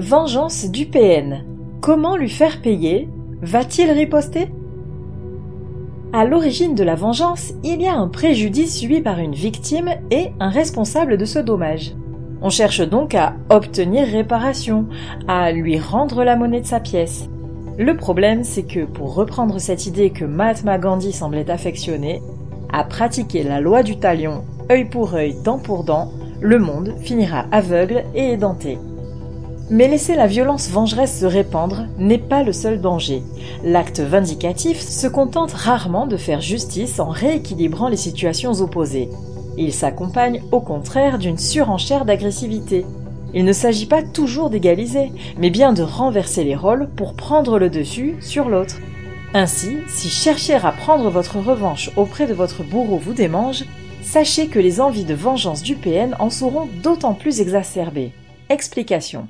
Vengeance 0.00 0.64
du 0.70 0.86
PN. 0.86 1.44
Comment 1.82 2.16
lui 2.16 2.30
faire 2.30 2.62
payer? 2.62 3.06
Va-t-il 3.42 3.90
riposter? 3.90 4.48
À 6.14 6.24
l'origine 6.24 6.74
de 6.74 6.82
la 6.82 6.94
vengeance, 6.94 7.52
il 7.62 7.82
y 7.82 7.86
a 7.86 7.96
un 7.96 8.08
préjudice 8.08 8.78
subi 8.78 9.02
par 9.02 9.18
une 9.18 9.34
victime 9.34 9.90
et 10.10 10.30
un 10.40 10.48
responsable 10.48 11.18
de 11.18 11.26
ce 11.26 11.38
dommage. 11.38 11.92
On 12.40 12.48
cherche 12.48 12.80
donc 12.80 13.14
à 13.14 13.34
obtenir 13.50 14.06
réparation, 14.06 14.86
à 15.28 15.52
lui 15.52 15.78
rendre 15.78 16.24
la 16.24 16.34
monnaie 16.34 16.62
de 16.62 16.66
sa 16.66 16.80
pièce. 16.80 17.28
Le 17.76 17.94
problème, 17.94 18.42
c'est 18.42 18.66
que 18.66 18.86
pour 18.86 19.14
reprendre 19.14 19.58
cette 19.58 19.84
idée 19.84 20.08
que 20.08 20.24
Mahatma 20.24 20.78
Gandhi 20.78 21.12
semblait 21.12 21.50
affectionner, 21.50 22.22
à 22.72 22.84
pratiquer 22.84 23.42
la 23.42 23.60
loi 23.60 23.82
du 23.82 23.98
talion, 23.98 24.44
œil 24.72 24.86
pour 24.86 25.12
œil, 25.12 25.36
dent 25.44 25.58
pour 25.58 25.84
dent, 25.84 26.10
le 26.40 26.58
monde 26.58 26.94
finira 27.02 27.44
aveugle 27.52 28.04
et 28.14 28.32
édenté. 28.32 28.78
Mais 29.70 29.86
laisser 29.86 30.16
la 30.16 30.26
violence 30.26 30.68
vengeresse 30.68 31.20
se 31.20 31.26
répandre 31.26 31.86
n'est 31.96 32.18
pas 32.18 32.42
le 32.42 32.52
seul 32.52 32.80
danger. 32.80 33.22
L'acte 33.62 34.00
vindicatif 34.00 34.80
se 34.80 35.06
contente 35.06 35.52
rarement 35.52 36.08
de 36.08 36.16
faire 36.16 36.40
justice 36.40 36.98
en 36.98 37.08
rééquilibrant 37.08 37.88
les 37.88 37.96
situations 37.96 38.52
opposées. 38.62 39.08
Il 39.56 39.72
s'accompagne 39.72 40.42
au 40.50 40.60
contraire 40.60 41.18
d'une 41.18 41.38
surenchère 41.38 42.04
d'agressivité. 42.04 42.84
Il 43.32 43.44
ne 43.44 43.52
s'agit 43.52 43.86
pas 43.86 44.02
toujours 44.02 44.50
d'égaliser, 44.50 45.12
mais 45.38 45.50
bien 45.50 45.72
de 45.72 45.82
renverser 45.82 46.42
les 46.42 46.56
rôles 46.56 46.88
pour 46.96 47.14
prendre 47.14 47.60
le 47.60 47.70
dessus 47.70 48.16
sur 48.20 48.48
l'autre. 48.48 48.78
Ainsi, 49.34 49.76
si 49.86 50.08
chercher 50.08 50.54
à 50.54 50.72
prendre 50.72 51.08
votre 51.10 51.38
revanche 51.38 51.92
auprès 51.96 52.26
de 52.26 52.34
votre 52.34 52.64
bourreau 52.64 52.96
vous 52.96 53.14
démange, 53.14 53.64
sachez 54.02 54.48
que 54.48 54.58
les 54.58 54.80
envies 54.80 55.04
de 55.04 55.14
vengeance 55.14 55.62
du 55.62 55.76
PN 55.76 56.16
en 56.18 56.28
seront 56.28 56.68
d'autant 56.82 57.14
plus 57.14 57.40
exacerbées. 57.40 58.10
Explication. 58.48 59.28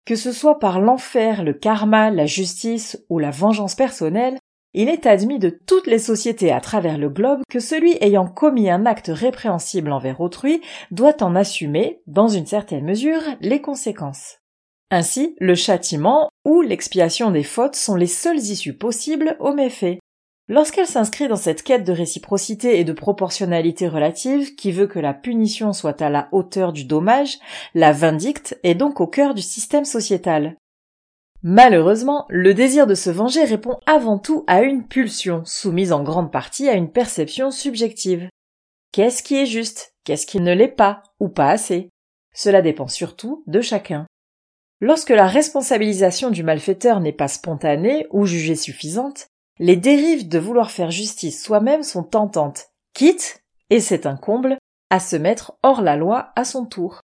Que 0.05 0.15
ce 0.15 0.31
soit 0.31 0.59
par 0.59 0.79
l'enfer, 0.79 1.43
le 1.43 1.51
karma, 1.51 2.09
la 2.09 2.25
justice 2.25 3.03
ou 3.09 3.19
la 3.19 3.31
vengeance 3.31 3.75
personnelle, 3.75 4.37
il 4.73 4.87
est 4.87 5.07
admis 5.07 5.39
de 5.39 5.49
toutes 5.49 5.87
les 5.87 5.99
sociétés 5.99 6.53
à 6.53 6.61
travers 6.61 6.97
le 6.97 7.09
globe 7.09 7.41
que 7.49 7.59
celui 7.59 7.97
ayant 7.99 8.29
commis 8.29 8.69
un 8.69 8.85
acte 8.85 9.11
répréhensible 9.13 9.91
envers 9.91 10.21
autrui 10.21 10.61
doit 10.91 11.21
en 11.21 11.35
assumer, 11.35 12.01
dans 12.07 12.29
une 12.29 12.45
certaine 12.45 12.85
mesure, 12.85 13.23
les 13.41 13.59
conséquences. 13.59 14.37
Ainsi, 14.89 15.35
le 15.39 15.55
châtiment 15.55 16.29
ou 16.45 16.61
l'expiation 16.61 17.31
des 17.31 17.43
fautes 17.43 17.75
sont 17.75 17.95
les 17.95 18.07
seules 18.07 18.37
issues 18.37 18.77
possibles 18.77 19.35
aux 19.39 19.53
méfaits. 19.53 19.99
Lorsqu'elle 20.49 20.87
s'inscrit 20.87 21.27
dans 21.27 21.35
cette 21.35 21.61
quête 21.61 21.83
de 21.83 21.91
réciprocité 21.91 22.79
et 22.79 22.85
de 22.85 22.93
proportionnalité 22.93 23.89
relative 23.89 24.55
qui 24.55 24.71
veut 24.71 24.87
que 24.87 24.99
la 24.99 25.13
punition 25.13 25.73
soit 25.73 26.01
à 26.01 26.09
la 26.09 26.29
hauteur 26.31 26.71
du 26.71 26.85
dommage, 26.85 27.37
la 27.73 27.91
vindicte 27.91 28.57
est 28.63 28.75
donc 28.75 29.01
au 29.01 29.07
cœur 29.07 29.33
du 29.33 29.41
système 29.41 29.83
sociétal. 29.83 30.55
Malheureusement, 31.43 32.25
le 32.29 32.53
désir 32.53 32.87
de 32.87 32.95
se 32.95 33.09
venger 33.09 33.43
répond 33.43 33.77
avant 33.85 34.17
tout 34.17 34.45
à 34.47 34.61
une 34.61 34.87
pulsion, 34.87 35.43
soumise 35.43 35.91
en 35.91 36.01
grande 36.01 36.31
partie 36.31 36.69
à 36.69 36.73
une 36.73 36.91
perception 36.91 37.51
subjective. 37.51 38.29
Qu'est-ce 38.93 39.21
qui 39.21 39.35
est 39.35 39.45
juste? 39.45 39.93
Qu'est-ce 40.05 40.25
qui 40.25 40.39
ne 40.39 40.53
l'est 40.53 40.69
pas? 40.69 41.03
Ou 41.19 41.27
pas 41.27 41.49
assez? 41.49 41.89
Cela 42.33 42.61
dépend 42.61 42.87
surtout 42.87 43.43
de 43.47 43.59
chacun. 43.59 44.07
Lorsque 44.79 45.09
la 45.09 45.25
responsabilisation 45.25 46.29
du 46.29 46.43
malfaiteur 46.43 46.99
n'est 46.99 47.11
pas 47.11 47.27
spontanée 47.27 48.05
ou 48.11 48.27
jugée 48.27 48.55
suffisante, 48.55 49.27
les 49.57 49.75
dérives 49.75 50.27
de 50.27 50.37
vouloir 50.37 50.69
faire 50.69 50.91
justice 50.91 51.43
soi-même 51.43 51.81
sont 51.81 52.03
tentantes, 52.03 52.67
quitte, 52.93 53.43
et 53.71 53.79
c'est 53.79 54.05
un 54.05 54.15
comble, 54.15 54.57
à 54.91 54.99
se 54.99 55.15
mettre 55.15 55.57
hors 55.63 55.81
la 55.81 55.95
loi 55.95 56.31
à 56.35 56.45
son 56.45 56.65
tour. 56.65 57.01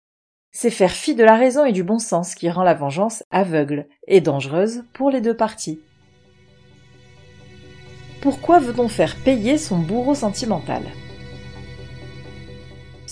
C'est 0.51 0.69
faire 0.69 0.91
fi 0.91 1.15
de 1.15 1.23
la 1.23 1.35
raison 1.35 1.65
et 1.65 1.71
du 1.71 1.83
bon 1.83 1.97
sens 1.97 2.35
qui 2.35 2.47
rend 2.47 2.61
la 2.61 2.75
vengeance 2.75 3.23
aveugle 3.31 3.87
et 4.07 4.21
dangereuse 4.21 4.83
pour 4.93 5.09
les 5.09 5.19
deux 5.19 5.35
parties. 5.35 5.81
Pourquoi 8.21 8.59
veut-on 8.59 8.87
faire 8.87 9.15
payer 9.23 9.57
son 9.57 9.79
bourreau 9.79 10.13
sentimental? 10.13 10.83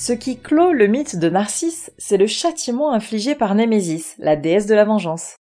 Ce 0.02 0.14
qui 0.14 0.40
clôt 0.40 0.72
le 0.72 0.88
mythe 0.88 1.18
de 1.18 1.30
Narcisse, 1.30 1.92
c'est 2.00 2.18
le 2.18 2.26
châtiment 2.26 2.92
infligé 2.92 3.36
par 3.36 3.54
Némésis, 3.54 4.16
la 4.18 4.36
déesse 4.36 4.66
de 4.66 4.74
la 4.74 4.84
vengeance. 4.84 5.36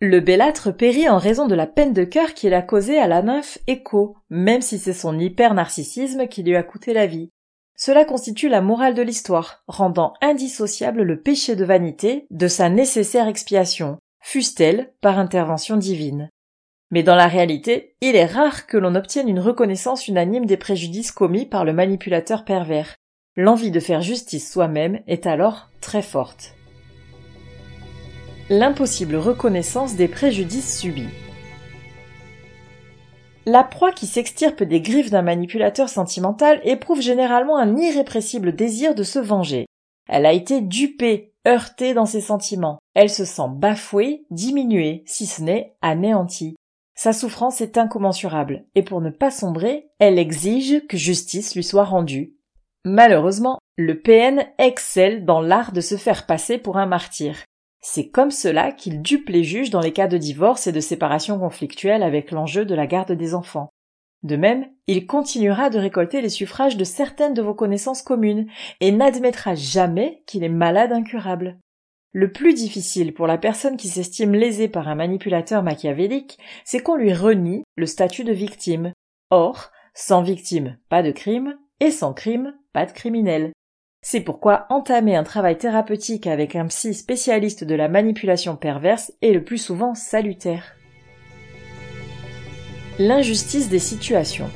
Le 0.00 0.20
bellâtre 0.20 0.74
périt 0.74 1.06
en 1.06 1.18
raison 1.18 1.46
de 1.46 1.54
la 1.54 1.66
peine 1.66 1.92
de 1.92 2.02
cœur 2.02 2.32
qu'il 2.32 2.54
a 2.54 2.62
causée 2.62 2.98
à 2.98 3.08
la 3.08 3.20
nymphe 3.20 3.58
Écho, 3.66 4.16
même 4.30 4.62
si 4.62 4.78
c'est 4.78 4.94
son 4.94 5.18
hyper-narcissisme 5.18 6.28
qui 6.28 6.42
lui 6.42 6.56
a 6.56 6.62
coûté 6.62 6.94
la 6.94 7.06
vie. 7.06 7.28
Cela 7.76 8.06
constitue 8.06 8.48
la 8.48 8.62
morale 8.62 8.94
de 8.94 9.02
l'histoire, 9.02 9.62
rendant 9.68 10.14
indissociable 10.22 11.02
le 11.02 11.20
péché 11.20 11.54
de 11.54 11.66
vanité 11.66 12.26
de 12.30 12.48
sa 12.48 12.70
nécessaire 12.70 13.28
expiation, 13.28 13.98
fût-elle 14.22 14.94
par 15.02 15.18
intervention 15.18 15.76
divine. 15.76 16.30
Mais 16.90 17.02
dans 17.02 17.16
la 17.16 17.26
réalité, 17.26 17.96
il 18.00 18.16
est 18.16 18.24
rare 18.24 18.66
que 18.66 18.78
l'on 18.78 18.94
obtienne 18.94 19.28
une 19.28 19.40
reconnaissance 19.40 20.08
unanime 20.08 20.46
des 20.46 20.56
préjudices 20.56 21.12
commis 21.12 21.44
par 21.44 21.66
le 21.66 21.74
manipulateur 21.74 22.46
pervers. 22.46 22.96
L'envie 23.36 23.70
de 23.70 23.80
faire 23.80 24.02
justice 24.02 24.50
soi-même 24.50 25.00
est 25.06 25.26
alors 25.26 25.70
très 25.80 26.02
forte 26.02 26.56
l'impossible 28.48 29.16
reconnaissance 29.16 29.96
des 29.96 30.08
préjudices 30.08 30.78
subis. 30.78 31.08
La 33.44 33.64
proie 33.64 33.92
qui 33.92 34.06
s'extirpe 34.06 34.62
des 34.62 34.80
griffes 34.80 35.10
d'un 35.10 35.22
manipulateur 35.22 35.88
sentimental 35.88 36.60
éprouve 36.64 37.00
généralement 37.00 37.58
un 37.58 37.76
irrépressible 37.76 38.54
désir 38.54 38.94
de 38.94 39.02
se 39.02 39.18
venger. 39.18 39.66
Elle 40.08 40.26
a 40.26 40.32
été 40.32 40.60
dupée, 40.60 41.32
heurtée 41.46 41.94
dans 41.94 42.06
ses 42.06 42.20
sentiments. 42.20 42.78
Elle 42.94 43.10
se 43.10 43.24
sent 43.24 43.48
bafouée, 43.50 44.24
diminuée, 44.30 45.02
si 45.06 45.26
ce 45.26 45.42
n'est 45.42 45.76
anéantie. 45.82 46.56
Sa 46.94 47.12
souffrance 47.12 47.60
est 47.60 47.78
incommensurable, 47.78 48.64
et 48.74 48.82
pour 48.82 49.00
ne 49.00 49.10
pas 49.10 49.30
sombrer, 49.30 49.90
elle 49.98 50.18
exige 50.18 50.86
que 50.86 50.96
justice 50.96 51.54
lui 51.54 51.62
soit 51.62 51.84
rendue. 51.84 52.35
Malheureusement, 52.88 53.58
le 53.76 53.98
PN 53.98 54.46
excelle 54.58 55.24
dans 55.24 55.40
l'art 55.40 55.72
de 55.72 55.80
se 55.80 55.96
faire 55.96 56.24
passer 56.24 56.56
pour 56.56 56.76
un 56.76 56.86
martyr. 56.86 57.42
C'est 57.80 58.10
comme 58.10 58.30
cela 58.30 58.70
qu'il 58.70 59.02
dupe 59.02 59.28
les 59.28 59.42
juges 59.42 59.70
dans 59.70 59.80
les 59.80 59.92
cas 59.92 60.06
de 60.06 60.16
divorce 60.16 60.68
et 60.68 60.72
de 60.72 60.78
séparation 60.78 61.36
conflictuelle 61.36 62.04
avec 62.04 62.30
l'enjeu 62.30 62.64
de 62.64 62.76
la 62.76 62.86
garde 62.86 63.10
des 63.10 63.34
enfants. 63.34 63.70
De 64.22 64.36
même, 64.36 64.68
il 64.86 65.08
continuera 65.08 65.68
de 65.68 65.80
récolter 65.80 66.20
les 66.20 66.28
suffrages 66.28 66.76
de 66.76 66.84
certaines 66.84 67.34
de 67.34 67.42
vos 67.42 67.54
connaissances 67.54 68.02
communes 68.02 68.46
et 68.80 68.92
n'admettra 68.92 69.56
jamais 69.56 70.22
qu'il 70.28 70.44
est 70.44 70.48
malade 70.48 70.92
incurable. 70.92 71.58
Le 72.12 72.30
plus 72.30 72.54
difficile 72.54 73.14
pour 73.14 73.26
la 73.26 73.36
personne 73.36 73.76
qui 73.76 73.88
s'estime 73.88 74.32
lésée 74.32 74.68
par 74.68 74.86
un 74.86 74.94
manipulateur 74.94 75.64
machiavélique, 75.64 76.38
c'est 76.64 76.84
qu'on 76.84 76.94
lui 76.94 77.12
renie 77.12 77.64
le 77.74 77.86
statut 77.86 78.22
de 78.22 78.32
victime. 78.32 78.92
Or, 79.30 79.72
sans 79.92 80.22
victime, 80.22 80.78
pas 80.88 81.02
de 81.02 81.10
crime, 81.10 81.58
et 81.80 81.90
sans 81.90 82.14
crime, 82.14 82.54
pas 82.76 82.84
de 82.84 82.92
criminel. 82.92 83.52
C'est 84.02 84.20
pourquoi 84.20 84.66
entamer 84.68 85.16
un 85.16 85.24
travail 85.24 85.56
thérapeutique 85.56 86.26
avec 86.26 86.54
un 86.56 86.66
psy 86.66 86.92
spécialiste 86.92 87.64
de 87.64 87.74
la 87.74 87.88
manipulation 87.88 88.54
perverse 88.54 89.14
est 89.22 89.32
le 89.32 89.42
plus 89.42 89.56
souvent 89.56 89.94
salutaire. 89.94 90.76
L'injustice 92.98 93.70
des 93.70 93.78
situations. 93.78 94.50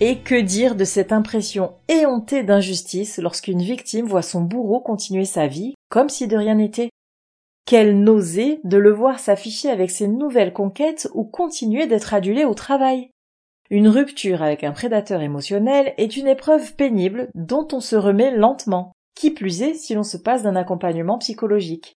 Et 0.00 0.18
que 0.18 0.40
dire 0.40 0.74
de 0.74 0.82
cette 0.82 1.12
impression 1.12 1.74
éhontée 1.86 2.42
d'injustice 2.42 3.18
lorsqu'une 3.18 3.62
victime 3.62 4.06
voit 4.06 4.22
son 4.22 4.40
bourreau 4.40 4.80
continuer 4.80 5.26
sa 5.26 5.46
vie 5.46 5.74
comme 5.90 6.08
si 6.08 6.26
de 6.26 6.36
rien 6.36 6.56
n'était? 6.56 6.90
Quelle 7.66 8.00
nausée 8.00 8.58
de 8.64 8.78
le 8.78 8.90
voir 8.90 9.20
s'afficher 9.20 9.70
avec 9.70 9.92
ses 9.92 10.08
nouvelles 10.08 10.52
conquêtes 10.52 11.08
ou 11.14 11.22
continuer 11.22 11.86
d'être 11.86 12.14
adulé 12.14 12.44
au 12.44 12.54
travail? 12.54 13.10
Une 13.74 13.88
rupture 13.88 14.40
avec 14.40 14.62
un 14.62 14.70
prédateur 14.70 15.20
émotionnel 15.20 15.94
est 15.96 16.16
une 16.16 16.28
épreuve 16.28 16.76
pénible 16.76 17.28
dont 17.34 17.66
on 17.72 17.80
se 17.80 17.96
remet 17.96 18.30
lentement, 18.30 18.92
qui 19.16 19.32
plus 19.32 19.62
est 19.62 19.74
si 19.74 19.94
l'on 19.94 20.04
se 20.04 20.16
passe 20.16 20.44
d'un 20.44 20.54
accompagnement 20.54 21.18
psychologique. 21.18 21.96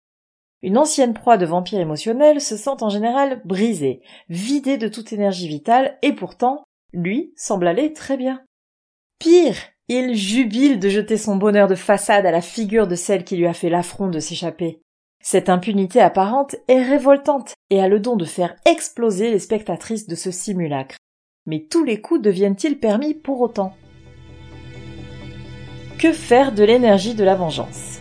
Une 0.63 0.79
ancienne 0.79 1.13
proie 1.13 1.37
de 1.37 1.45
vampire 1.45 1.79
émotionnel 1.79 2.41
se 2.41 2.57
sent 2.57 2.81
en 2.81 2.89
général 2.89 3.43
brisée, 3.45 4.01
vidée 4.27 4.79
de 4.79 4.87
toute 4.87 5.13
énergie 5.13 5.47
vitale, 5.47 5.99
et 6.01 6.13
pourtant, 6.13 6.63
lui 6.93 7.31
semble 7.35 7.67
aller 7.67 7.93
très 7.93 8.17
bien. 8.17 8.41
Pire, 9.19 9.57
il 9.87 10.15
jubile 10.15 10.79
de 10.79 10.89
jeter 10.89 11.15
son 11.15 11.35
bonheur 11.35 11.67
de 11.67 11.75
façade 11.75 12.25
à 12.25 12.31
la 12.31 12.41
figure 12.41 12.87
de 12.87 12.95
celle 12.95 13.23
qui 13.23 13.37
lui 13.37 13.45
a 13.45 13.53
fait 13.53 13.69
l'affront 13.69 14.07
de 14.07 14.19
s'échapper. 14.19 14.81
Cette 15.21 15.47
impunité 15.47 16.01
apparente 16.01 16.55
est 16.69 16.81
révoltante 16.81 17.53
et 17.69 17.79
a 17.79 17.87
le 17.87 17.99
don 17.99 18.15
de 18.15 18.25
faire 18.25 18.55
exploser 18.65 19.29
les 19.29 19.37
spectatrices 19.37 20.07
de 20.07 20.15
ce 20.15 20.31
simulacre. 20.31 20.97
Mais 21.47 21.65
tous 21.69 21.85
les 21.85 22.01
coups 22.01 22.21
deviennent-ils 22.21 22.77
permis 22.77 23.13
pour 23.13 23.39
autant? 23.39 23.73
Que 25.97 26.11
faire 26.11 26.51
de 26.51 26.63
l'énergie 26.63 27.15
de 27.15 27.23
la 27.23 27.35
vengeance? 27.35 27.99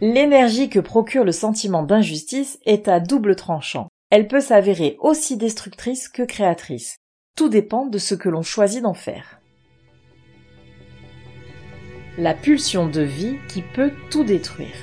L'énergie 0.00 0.70
que 0.70 0.80
procure 0.80 1.24
le 1.24 1.32
sentiment 1.32 1.82
d'injustice 1.82 2.58
est 2.64 2.88
à 2.88 3.00
double 3.00 3.36
tranchant. 3.36 3.88
Elle 4.08 4.28
peut 4.28 4.40
s'avérer 4.40 4.96
aussi 4.98 5.36
destructrice 5.36 6.08
que 6.08 6.22
créatrice. 6.22 6.96
Tout 7.36 7.50
dépend 7.50 7.84
de 7.84 7.98
ce 7.98 8.14
que 8.14 8.30
l'on 8.30 8.42
choisit 8.42 8.82
d'en 8.82 8.94
faire. 8.94 9.40
La 12.16 12.32
pulsion 12.32 12.88
de 12.88 13.02
vie 13.02 13.36
qui 13.46 13.60
peut 13.60 13.92
tout 14.10 14.24
détruire. 14.24 14.74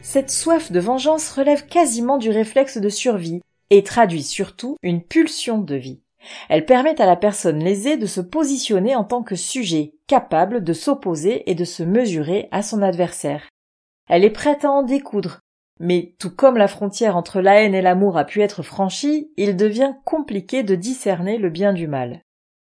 Cette 0.00 0.30
soif 0.30 0.70
de 0.70 0.78
vengeance 0.78 1.28
relève 1.30 1.66
quasiment 1.66 2.18
du 2.18 2.30
réflexe 2.30 2.78
de 2.78 2.88
survie 2.88 3.40
et 3.72 3.82
traduit 3.82 4.22
surtout 4.22 4.76
une 4.82 5.02
pulsion 5.02 5.56
de 5.56 5.74
vie. 5.74 6.02
Elle 6.50 6.66
permet 6.66 7.00
à 7.00 7.06
la 7.06 7.16
personne 7.16 7.58
lésée 7.58 7.96
de 7.96 8.04
se 8.04 8.20
positionner 8.20 8.94
en 8.94 9.02
tant 9.02 9.22
que 9.22 9.34
sujet 9.34 9.94
capable 10.06 10.62
de 10.62 10.74
s'opposer 10.74 11.50
et 11.50 11.54
de 11.54 11.64
se 11.64 11.82
mesurer 11.82 12.48
à 12.50 12.62
son 12.62 12.82
adversaire. 12.82 13.48
Elle 14.10 14.24
est 14.24 14.30
prête 14.30 14.66
à 14.66 14.70
en 14.70 14.82
découdre, 14.82 15.40
mais 15.80 16.14
tout 16.18 16.30
comme 16.30 16.58
la 16.58 16.68
frontière 16.68 17.16
entre 17.16 17.40
la 17.40 17.62
haine 17.62 17.74
et 17.74 17.80
l'amour 17.80 18.18
a 18.18 18.26
pu 18.26 18.42
être 18.42 18.62
franchie, 18.62 19.32
il 19.38 19.56
devient 19.56 19.94
compliqué 20.04 20.62
de 20.62 20.74
discerner 20.74 21.38
le 21.38 21.48
bien 21.48 21.72
du 21.72 21.88
mal. 21.88 22.20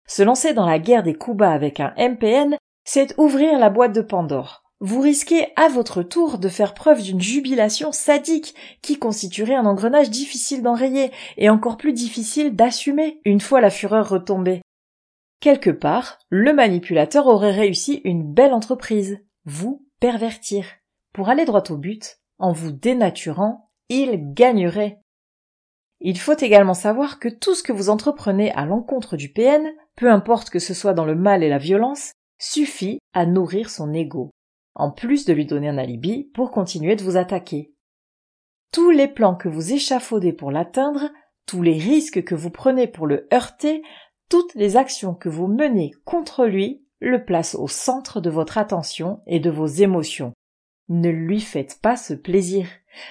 Se 0.07 0.23
lancer 0.23 0.53
dans 0.53 0.65
la 0.65 0.79
guerre 0.79 1.03
des 1.03 1.15
coups 1.15 1.43
avec 1.43 1.81
un 1.81 1.93
MPN, 1.97 2.55
c'est 2.85 3.13
ouvrir 3.17 3.59
la 3.59 3.69
boîte 3.69 3.93
de 3.93 4.01
Pandore 4.01 4.62
vous 4.83 4.99
risquez 4.99 5.47
à 5.55 5.69
votre 5.69 6.03
tour 6.03 6.39
de 6.39 6.49
faire 6.49 6.73
preuve 6.73 7.01
d'une 7.01 7.21
jubilation 7.21 7.93
sadique 7.93 8.53
qui 8.81 8.99
constituerait 8.99 9.55
un 9.55 9.65
engrenage 9.65 10.09
difficile 10.09 10.61
d'enrayer 10.61 11.09
et 11.37 11.49
encore 11.49 11.77
plus 11.77 11.93
difficile 11.93 12.53
d'assumer 12.53 13.21
une 13.23 13.39
fois 13.39 13.61
la 13.61 13.69
fureur 13.69 14.09
retombée. 14.09 14.61
Quelque 15.39 15.69
part, 15.69 16.19
le 16.29 16.51
manipulateur 16.51 17.27
aurait 17.27 17.53
réussi 17.53 18.01
une 18.03 18.33
belle 18.33 18.51
entreprise, 18.51 19.19
vous 19.45 19.87
pervertir. 20.01 20.65
Pour 21.13 21.29
aller 21.29 21.45
droit 21.45 21.63
au 21.69 21.77
but, 21.77 22.17
en 22.37 22.51
vous 22.51 22.73
dénaturant, 22.73 23.69
il 23.87 24.33
gagnerait. 24.33 24.99
Il 26.01 26.19
faut 26.19 26.37
également 26.37 26.73
savoir 26.73 27.19
que 27.19 27.29
tout 27.29 27.55
ce 27.55 27.63
que 27.63 27.71
vous 27.71 27.89
entreprenez 27.89 28.51
à 28.51 28.65
l'encontre 28.65 29.15
du 29.15 29.31
PN, 29.31 29.65
peu 29.95 30.11
importe 30.11 30.49
que 30.49 30.59
ce 30.59 30.73
soit 30.73 30.93
dans 30.93 31.05
le 31.05 31.15
mal 31.15 31.41
et 31.41 31.49
la 31.49 31.57
violence, 31.57 32.11
suffit 32.37 32.99
à 33.13 33.25
nourrir 33.25 33.69
son 33.69 33.93
ego 33.93 34.29
en 34.75 34.91
plus 34.91 35.25
de 35.25 35.33
lui 35.33 35.45
donner 35.45 35.69
un 35.69 35.77
alibi 35.77 36.29
pour 36.33 36.51
continuer 36.51 36.95
de 36.95 37.03
vous 37.03 37.17
attaquer. 37.17 37.73
Tous 38.71 38.89
les 38.89 39.07
plans 39.07 39.35
que 39.35 39.49
vous 39.49 39.73
échafaudez 39.73 40.33
pour 40.33 40.51
l'atteindre, 40.51 41.11
tous 41.45 41.61
les 41.61 41.77
risques 41.77 42.23
que 42.23 42.35
vous 42.35 42.49
prenez 42.49 42.87
pour 42.87 43.05
le 43.05 43.27
heurter, 43.33 43.83
toutes 44.29 44.55
les 44.55 44.77
actions 44.77 45.13
que 45.13 45.29
vous 45.29 45.47
menez 45.47 45.91
contre 46.05 46.45
lui 46.45 46.85
le 46.99 47.23
placent 47.23 47.55
au 47.55 47.67
centre 47.67 48.21
de 48.21 48.29
votre 48.29 48.57
attention 48.57 49.21
et 49.27 49.39
de 49.39 49.49
vos 49.49 49.67
émotions. 49.67 50.33
Ne 50.89 51.09
lui 51.09 51.39
faites 51.39 51.79
pas 51.81 51.97
ce 51.97 52.13
plaisir. 52.13 52.67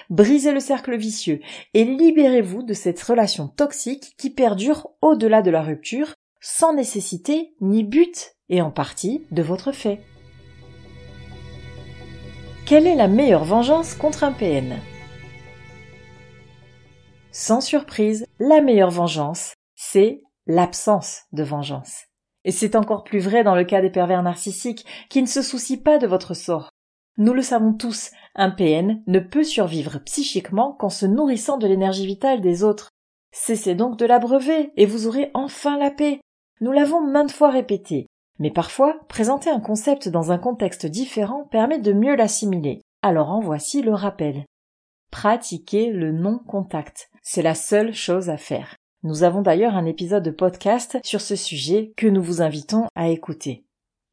Brisez 0.09 0.51
le 0.51 0.59
cercle 0.59 0.95
vicieux 0.95 1.39
et 1.73 1.83
libérez-vous 1.83 2.63
de 2.63 2.73
cette 2.73 3.01
relation 3.01 3.47
toxique 3.47 4.15
qui 4.17 4.29
perdure 4.29 4.89
au-delà 5.01 5.41
de 5.41 5.51
la 5.51 5.61
rupture, 5.61 6.13
sans 6.41 6.73
nécessité 6.73 7.53
ni 7.61 7.83
but, 7.83 8.35
et 8.49 8.61
en 8.61 8.71
partie 8.71 9.25
de 9.31 9.41
votre 9.41 9.71
fait. 9.71 10.01
Quelle 12.73 12.87
est 12.87 12.95
la 12.95 13.07
meilleure 13.07 13.43
vengeance 13.43 13.93
contre 13.93 14.23
un 14.23 14.31
PN 14.31 14.79
Sans 17.31 17.61
surprise, 17.61 18.25
la 18.39 18.61
meilleure 18.61 18.89
vengeance, 18.89 19.53
c'est 19.75 20.23
l'absence 20.47 21.21
de 21.33 21.43
vengeance. 21.43 22.05
Et 22.45 22.51
c'est 22.51 22.75
encore 22.75 23.03
plus 23.03 23.19
vrai 23.19 23.43
dans 23.43 23.53
le 23.53 23.63
cas 23.63 23.79
des 23.83 23.91
pervers 23.91 24.23
narcissiques 24.23 24.87
qui 25.11 25.21
ne 25.21 25.27
se 25.27 25.43
soucient 25.43 25.83
pas 25.83 25.99
de 25.99 26.07
votre 26.07 26.33
sort. 26.33 26.71
Nous 27.19 27.33
le 27.33 27.43
savons 27.43 27.73
tous, 27.73 28.09
un 28.33 28.49
PN 28.49 29.03
ne 29.05 29.19
peut 29.19 29.43
survivre 29.43 29.99
psychiquement 29.99 30.73
qu'en 30.73 30.89
se 30.89 31.05
nourrissant 31.05 31.59
de 31.59 31.67
l'énergie 31.67 32.07
vitale 32.07 32.41
des 32.41 32.63
autres. 32.63 32.89
Cessez 33.31 33.75
donc 33.75 33.99
de 33.99 34.07
l'abreuver 34.07 34.71
et 34.77 34.87
vous 34.87 35.05
aurez 35.05 35.29
enfin 35.35 35.77
la 35.77 35.91
paix. 35.91 36.21
Nous 36.59 36.71
l'avons 36.71 37.01
maintes 37.01 37.33
fois 37.33 37.51
répété. 37.51 38.07
Mais 38.43 38.51
parfois, 38.51 38.99
présenter 39.07 39.49
un 39.49 39.61
concept 39.61 40.09
dans 40.09 40.33
un 40.33 40.37
contexte 40.37 40.85
différent 40.85 41.47
permet 41.49 41.79
de 41.79 41.93
mieux 41.93 42.17
l'assimiler. 42.17 42.81
Alors 43.01 43.31
en 43.31 43.39
voici 43.39 43.81
le 43.81 43.93
rappel. 43.93 44.43
Pratiquez 45.11 45.91
le 45.91 46.11
non-contact. 46.11 47.09
C'est 47.21 47.41
la 47.41 47.55
seule 47.55 47.93
chose 47.93 48.29
à 48.29 48.35
faire. 48.35 48.75
Nous 49.01 49.23
avons 49.23 49.41
d'ailleurs 49.41 49.77
un 49.77 49.85
épisode 49.85 50.23
de 50.23 50.29
podcast 50.29 50.99
sur 51.05 51.21
ce 51.21 51.37
sujet 51.37 51.93
que 51.95 52.05
nous 52.05 52.21
vous 52.21 52.41
invitons 52.41 52.87
à 52.95 53.07
écouter. 53.07 53.63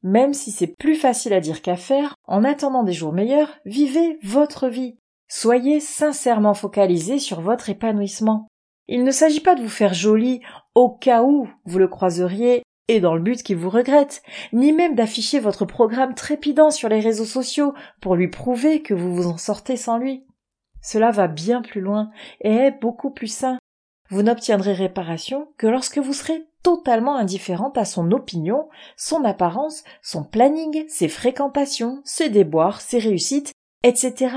Même 0.05 0.33
si 0.33 0.53
c'est 0.53 0.77
plus 0.79 0.95
facile 0.95 1.33
à 1.33 1.41
dire 1.41 1.61
qu'à 1.61 1.77
faire, 1.77 2.15
en 2.29 2.45
attendant 2.45 2.85
des 2.85 2.93
jours 2.93 3.13
meilleurs, 3.13 3.59
vivez 3.65 4.17
votre 4.23 4.69
vie. 4.69 4.97
Soyez 5.27 5.81
sincèrement 5.81 6.55
focalisé 6.55 7.19
sur 7.19 7.41
votre 7.41 7.69
épanouissement. 7.69 8.47
Il 8.87 9.03
ne 9.03 9.11
s'agit 9.11 9.41
pas 9.41 9.57
de 9.57 9.63
vous 9.63 9.69
faire 9.69 9.93
joli 9.93 10.41
au 10.77 10.89
cas 10.89 11.25
où 11.25 11.49
vous 11.65 11.79
le 11.81 11.89
croiseriez 11.89 12.63
et 12.91 12.99
dans 12.99 13.15
le 13.15 13.21
but 13.21 13.45
qu'il 13.45 13.57
vous 13.57 13.71
regrette, 13.71 14.21
ni 14.53 14.73
même 14.73 14.97
d'afficher 14.97 15.39
votre 15.39 15.65
programme 15.65 16.17
trépidant 16.17 16.73
sur 16.73 16.89
les 16.89 16.99
réseaux 16.99 17.25
sociaux 17.25 17.73
pour 18.01 18.17
lui 18.17 18.27
prouver 18.27 18.83
que 18.83 18.95
vous 18.95 19.15
vous 19.15 19.29
en 19.29 19.39
sortez 19.39 19.77
sans 19.77 19.97
lui. 19.97 20.27
Cela 20.83 21.13
va 21.13 21.29
bien 21.29 21.63
plus 21.63 21.81
loin 21.81 22.11
et 22.41 22.53
est 22.53 22.81
beaucoup 22.81 23.11
plus 23.11 23.33
sain. 23.33 23.59
Vous 24.09 24.23
n'obtiendrez 24.23 24.73
réparation 24.73 25.53
que 25.57 25.69
lorsque 25.69 25.99
vous 25.99 26.13
serez 26.13 26.43
totalement 26.65 27.15
indifférente 27.15 27.79
à 27.79 27.85
son 27.85 28.11
opinion, 28.11 28.69
son 28.97 29.25
apparence, 29.25 29.85
son 30.03 30.25
planning, 30.25 30.85
ses 30.89 31.09
fréquentations, 31.09 32.03
ses 32.05 32.29
déboires, 32.29 32.81
ses 32.81 32.99
réussites, 32.99 33.53
etc. 33.85 34.35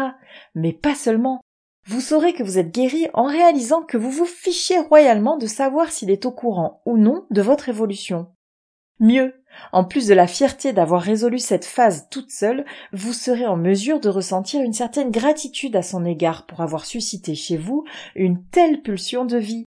Mais 0.54 0.74
pas 0.74 0.94
seulement. 0.94 1.42
Vous 1.88 2.02
saurez 2.02 2.34
que 2.34 2.44
vous 2.44 2.60
êtes 2.60 2.72
guéri 2.72 3.08
en 3.16 3.24
réalisant 3.24 3.82
que 3.82 3.98
vous 3.98 4.12
vous 4.12 4.26
fichez 4.26 4.78
royalement 4.78 5.38
de 5.38 5.48
savoir 5.48 5.92
s'il 5.92 6.12
est 6.12 6.28
au 6.28 6.32
courant 6.32 6.84
ou 6.86 7.00
non 7.00 7.26
de 7.32 7.42
votre 7.42 7.68
évolution. 7.68 8.28
Mieux, 9.04 9.34
en 9.74 9.84
plus 9.84 10.08
de 10.08 10.14
la 10.14 10.28
fierté 10.28 10.72
d'avoir 10.72 11.02
résolu 11.02 11.38
cette 11.38 11.66
phase 11.66 12.08
toute 12.10 12.32
seule, 12.32 12.64
vous 12.94 13.12
serez 13.12 13.46
en 13.46 13.58
mesure 13.58 14.00
de 14.00 14.08
ressentir 14.08 14.62
une 14.62 14.72
certaine 14.72 15.12
gratitude 15.12 15.76
à 15.76 15.82
son 15.82 16.06
égard 16.06 16.46
pour 16.46 16.62
avoir 16.62 16.86
suscité 16.86 17.36
chez 17.36 17.58
vous 17.58 17.84
une 18.16 18.46
telle 18.46 18.82
pulsion 18.82 19.26
de 19.26 19.36
vie. 19.36 19.66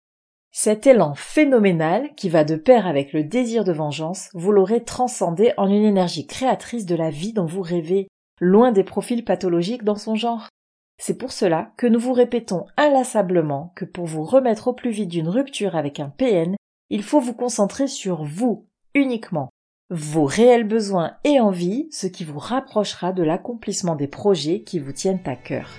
Cet 0.51 0.87
élan 0.87 1.13
phénoménal, 1.13 2.09
qui 2.15 2.27
va 2.27 2.43
de 2.43 2.55
pair 2.55 2.87
avec 2.87 3.13
le 3.13 3.23
désir 3.23 3.63
de 3.63 3.71
vengeance, 3.71 4.29
vous 4.33 4.51
l'aurez 4.51 4.83
transcendé 4.83 5.53
en 5.57 5.67
une 5.67 5.85
énergie 5.85 6.25
créatrice 6.25 6.87
de 6.87 6.95
la 6.95 7.11
vie 7.11 7.31
dont 7.31 7.45
vous 7.45 7.61
rêvez, 7.61 8.07
loin 8.41 8.71
des 8.71 8.83
profils 8.83 9.23
pathologiques 9.23 9.83
dans 9.83 9.95
son 9.95 10.15
genre. 10.15 10.49
C'est 10.97 11.19
pour 11.19 11.33
cela 11.33 11.71
que 11.77 11.85
nous 11.85 11.99
vous 11.99 12.13
répétons 12.13 12.65
inlassablement 12.77 13.73
que 13.75 13.85
pour 13.85 14.07
vous 14.07 14.23
remettre 14.23 14.69
au 14.69 14.73
plus 14.73 14.89
vite 14.89 15.09
d'une 15.09 15.29
rupture 15.29 15.75
avec 15.75 15.99
un 15.99 16.09
PN, 16.09 16.55
il 16.89 17.03
faut 17.03 17.19
vous 17.19 17.35
concentrer 17.35 17.87
sur 17.87 18.23
vous, 18.23 18.65
uniquement 18.99 19.49
vos 19.89 20.25
réels 20.25 20.67
besoins 20.67 21.13
et 21.23 21.39
envies, 21.39 21.87
ce 21.91 22.05
qui 22.05 22.23
vous 22.23 22.37
rapprochera 22.37 23.11
de 23.11 23.23
l'accomplissement 23.23 23.95
des 23.95 24.07
projets 24.07 24.61
qui 24.61 24.77
vous 24.77 24.91
tiennent 24.91 25.21
à 25.25 25.35
cœur. 25.35 25.69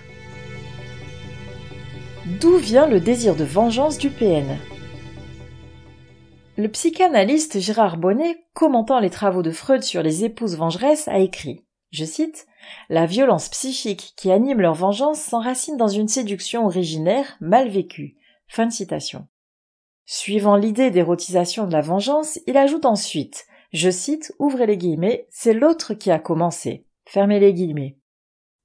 D'où 2.40 2.56
vient 2.56 2.88
le 2.88 3.00
désir 3.00 3.36
de 3.36 3.44
vengeance 3.44 3.98
du 3.98 4.10
PN 4.10 4.58
Le 6.56 6.68
psychanalyste 6.68 7.60
Gérard 7.60 7.98
Bonnet, 7.98 8.40
commentant 8.52 8.98
les 8.98 9.10
travaux 9.10 9.42
de 9.42 9.52
Freud 9.52 9.82
sur 9.84 10.02
les 10.02 10.24
épouses 10.24 10.56
vengeresses, 10.56 11.06
a 11.08 11.18
écrit 11.18 11.64
je 11.90 12.04
cite, 12.04 12.46
La 12.88 13.06
violence 13.06 13.48
psychique 13.48 14.14
qui 14.16 14.30
anime 14.30 14.60
leur 14.60 14.74
vengeance 14.74 15.20
s'enracine 15.20 15.76
dans 15.76 15.88
une 15.88 16.08
séduction 16.08 16.66
originaire 16.66 17.36
mal 17.40 17.68
vécue. 17.68 18.16
Fin 18.46 18.66
de 18.66 18.72
citation. 18.72 19.26
Suivant 20.12 20.56
l'idée 20.56 20.90
d'érotisation 20.90 21.68
de 21.68 21.72
la 21.72 21.82
vengeance, 21.82 22.40
il 22.48 22.56
ajoute 22.56 22.84
ensuite, 22.84 23.46
je 23.72 23.90
cite, 23.90 24.34
ouvrez 24.40 24.66
les 24.66 24.76
guillemets, 24.76 25.28
c'est 25.30 25.54
l'autre 25.54 25.94
qui 25.94 26.10
a 26.10 26.18
commencé. 26.18 26.84
Fermez 27.06 27.38
les 27.38 27.54
guillemets. 27.54 27.96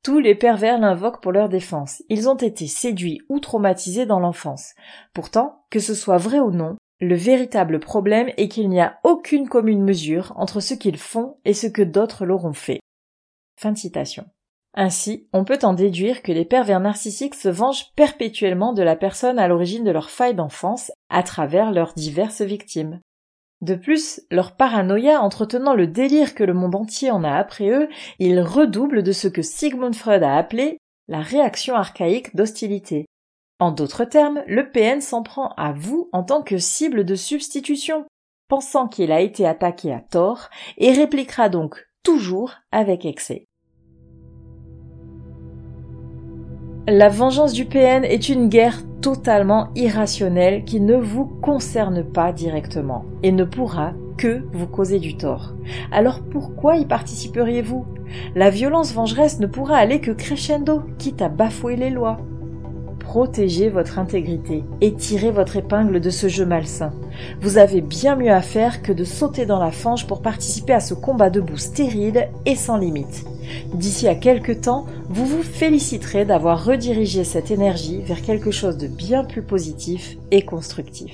Tous 0.01 0.17
les 0.17 0.33
pervers 0.33 0.79
l'invoquent 0.79 1.21
pour 1.21 1.31
leur 1.31 1.47
défense. 1.47 2.01
Ils 2.09 2.27
ont 2.27 2.35
été 2.35 2.65
séduits 2.65 3.21
ou 3.29 3.39
traumatisés 3.39 4.07
dans 4.07 4.19
l'enfance. 4.19 4.73
Pourtant, 5.13 5.63
que 5.69 5.79
ce 5.79 5.93
soit 5.93 6.17
vrai 6.17 6.39
ou 6.39 6.49
non, 6.49 6.77
le 6.99 7.15
véritable 7.15 7.79
problème 7.79 8.31
est 8.37 8.47
qu'il 8.47 8.67
n'y 8.67 8.81
a 8.81 8.99
aucune 9.03 9.47
commune 9.47 9.83
mesure 9.83 10.33
entre 10.37 10.61
ce 10.61 10.73
qu'ils 10.73 10.97
font 10.97 11.37
et 11.45 11.53
ce 11.53 11.67
que 11.67 11.83
d'autres 11.83 12.25
leur 12.25 12.45
ont 12.45 12.53
fait. 12.53 12.79
Fin 13.55 13.71
de 13.71 13.77
citation. 13.77 14.25
Ainsi, 14.77 15.27
on 15.31 15.45
peut 15.45 15.59
en 15.63 15.73
déduire 15.73 16.21
que 16.21 16.33
les 16.33 16.43
pervers 16.43 16.81
narcissiques 16.81 17.35
se 17.35 17.47
vengent 17.47 17.93
perpétuellement 17.95 18.73
de 18.73 18.83
la 18.83 18.97
personne 18.97 19.39
à 19.39 19.47
l'origine 19.47 19.85
de 19.85 19.91
leur 19.91 20.09
faille 20.09 20.35
d'enfance 20.35 20.91
à 21.09 21.23
travers 21.23 21.71
leurs 21.71 21.93
diverses 21.93 22.41
victimes. 22.41 22.99
De 23.61 23.75
plus, 23.75 24.21
leur 24.29 24.57
paranoïa 24.57 25.21
entretenant 25.21 25.75
le 25.75 25.87
délire 25.87 26.35
que 26.35 26.43
le 26.43 26.53
monde 26.53 26.75
entier 26.75 27.09
en 27.09 27.23
a 27.23 27.31
après 27.31 27.69
eux, 27.69 27.87
ils 28.19 28.41
redoublent 28.41 29.01
de 29.01 29.13
ce 29.13 29.29
que 29.29 29.41
Sigmund 29.41 29.95
Freud 29.95 30.23
a 30.23 30.35
appelé 30.35 30.77
la 31.07 31.21
réaction 31.21 31.75
archaïque 31.75 32.35
d'hostilité. 32.35 33.05
En 33.59 33.71
d'autres 33.71 34.03
termes, 34.03 34.43
le 34.45 34.69
PN 34.69 34.99
s'en 34.99 35.23
prend 35.23 35.53
à 35.55 35.71
vous 35.71 36.09
en 36.11 36.23
tant 36.23 36.43
que 36.43 36.57
cible 36.57 37.05
de 37.05 37.15
substitution, 37.15 38.05
pensant 38.49 38.89
qu'il 38.89 39.13
a 39.13 39.21
été 39.21 39.47
attaqué 39.47 39.93
à 39.93 40.01
tort, 40.01 40.49
et 40.77 40.91
répliquera 40.91 41.47
donc 41.47 41.87
toujours 42.03 42.55
avec 42.71 43.05
excès. 43.05 43.45
La 46.87 47.09
vengeance 47.09 47.53
du 47.53 47.65
PN 47.65 48.05
est 48.05 48.29
une 48.29 48.47
guerre 48.47 48.83
totalement 49.01 49.69
irrationnelle 49.73 50.63
qui 50.65 50.79
ne 50.79 50.95
vous 50.95 51.25
concerne 51.25 52.03
pas 52.03 52.31
directement 52.31 53.05
et 53.23 53.31
ne 53.31 53.43
pourra 53.43 53.93
que 54.17 54.43
vous 54.53 54.67
causer 54.67 54.99
du 54.99 55.17
tort. 55.17 55.55
Alors 55.91 56.19
pourquoi 56.19 56.77
y 56.77 56.85
participeriez-vous? 56.85 57.87
La 58.35 58.51
violence 58.51 58.93
vengeresse 58.93 59.39
ne 59.39 59.47
pourra 59.47 59.77
aller 59.77 59.99
que 59.99 60.11
crescendo, 60.11 60.83
quitte 60.99 61.23
à 61.23 61.29
bafouer 61.29 61.75
les 61.75 61.89
lois. 61.89 62.17
Protégez 63.05 63.69
votre 63.69 63.99
intégrité 63.99 64.63
et 64.81 64.93
tirez 64.93 65.31
votre 65.31 65.55
épingle 65.55 66.01
de 66.01 66.09
ce 66.09 66.27
jeu 66.27 66.45
malsain. 66.45 66.91
Vous 67.39 67.57
avez 67.57 67.79
bien 67.79 68.15
mieux 68.15 68.31
à 68.31 68.41
faire 68.41 68.81
que 68.81 68.91
de 68.91 69.03
sauter 69.03 69.45
dans 69.45 69.59
la 69.59 69.71
fange 69.71 70.07
pour 70.07 70.21
participer 70.21 70.73
à 70.73 70.79
ce 70.79 70.95
combat 70.95 71.29
debout 71.29 71.57
stérile 71.57 72.27
et 72.45 72.55
sans 72.55 72.77
limite. 72.77 73.23
D'ici 73.73 74.07
à 74.07 74.15
quelques 74.15 74.61
temps, 74.61 74.85
vous 75.07 75.25
vous 75.25 75.43
féliciterez 75.43 76.25
d'avoir 76.25 76.65
redirigé 76.65 77.23
cette 77.23 77.51
énergie 77.51 78.01
vers 78.01 78.21
quelque 78.21 78.51
chose 78.51 78.77
de 78.77 78.87
bien 78.87 79.23
plus 79.23 79.43
positif 79.43 80.17
et 80.31 80.41
constructif. 80.41 81.13